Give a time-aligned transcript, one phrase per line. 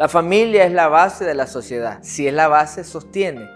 [0.00, 1.98] La familia es la base de la sociedad.
[2.00, 3.50] Si es la base, sostiene.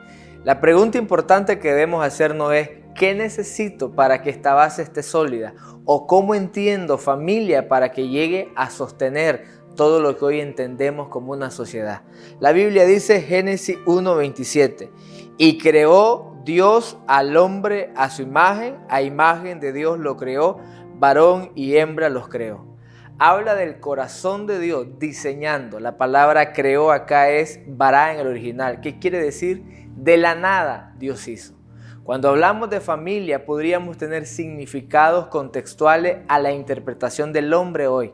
[0.45, 5.55] La pregunta importante que debemos hacernos es, ¿qué necesito para que esta base esté sólida?
[5.87, 11.33] ¿O cómo entiendo familia para que llegue a sostener todo lo que hoy entendemos como
[11.33, 12.03] una sociedad?
[12.41, 14.91] La Biblia dice Génesis 1.27,
[15.39, 20.59] y creó Dios al hombre a su imagen, a imagen de Dios lo creó,
[20.99, 22.74] varón y hembra los creó
[23.19, 25.81] habla del corazón de Dios diseñando.
[25.81, 28.81] La palabra creó acá es bará en el original.
[28.81, 29.63] ¿Qué quiere decir?
[29.97, 31.55] De la nada Dios hizo.
[32.03, 38.13] Cuando hablamos de familia podríamos tener significados contextuales a la interpretación del hombre hoy,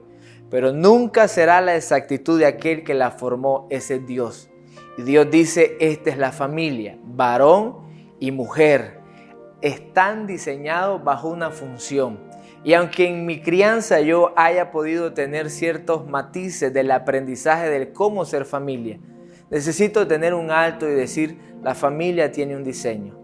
[0.48, 4.48] pero nunca será la exactitud de aquel que la formó, ese Dios.
[4.96, 7.78] Y Dios dice, esta es la familia, varón
[8.20, 9.00] y mujer.
[9.60, 12.29] Están diseñados bajo una función
[12.62, 18.24] y aunque en mi crianza yo haya podido tener ciertos matices del aprendizaje del cómo
[18.24, 18.98] ser familia,
[19.50, 23.18] necesito tener un alto y decir, la familia tiene un diseño.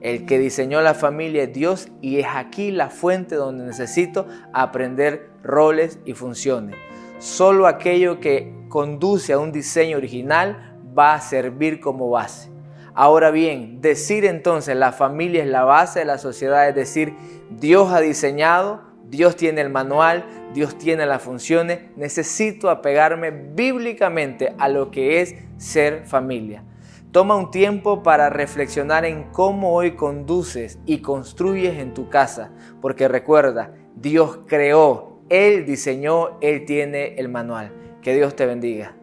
[0.00, 5.28] El que diseñó la familia es Dios y es aquí la fuente donde necesito aprender
[5.42, 6.76] roles y funciones.
[7.18, 12.50] Solo aquello que conduce a un diseño original va a servir como base.
[12.94, 17.14] Ahora bien, decir entonces la familia es la base de la sociedad, es decir,
[17.50, 20.24] Dios ha diseñado, Dios tiene el manual,
[20.54, 26.64] Dios tiene las funciones, necesito apegarme bíblicamente a lo que es ser familia.
[27.12, 33.08] Toma un tiempo para reflexionar en cómo hoy conduces y construyes en tu casa, porque
[33.08, 37.72] recuerda, Dios creó, Él diseñó, Él tiene el manual.
[38.00, 38.94] Que Dios te bendiga.